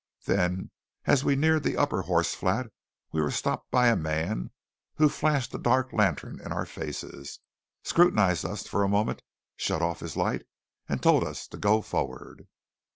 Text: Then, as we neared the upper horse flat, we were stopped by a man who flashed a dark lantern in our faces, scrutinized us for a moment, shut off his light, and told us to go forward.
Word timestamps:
Then, 0.25 0.71
as 1.05 1.23
we 1.23 1.35
neared 1.35 1.61
the 1.61 1.77
upper 1.77 2.01
horse 2.01 2.33
flat, 2.33 2.71
we 3.11 3.21
were 3.21 3.29
stopped 3.29 3.69
by 3.69 3.85
a 3.87 3.95
man 3.95 4.49
who 4.95 5.07
flashed 5.09 5.53
a 5.53 5.59
dark 5.59 5.93
lantern 5.93 6.41
in 6.43 6.51
our 6.51 6.65
faces, 6.65 7.37
scrutinized 7.83 8.43
us 8.43 8.65
for 8.65 8.81
a 8.83 8.89
moment, 8.89 9.21
shut 9.57 9.83
off 9.83 9.99
his 9.99 10.17
light, 10.17 10.47
and 10.89 11.03
told 11.03 11.23
us 11.23 11.47
to 11.49 11.57
go 11.57 11.83
forward. 11.83 12.47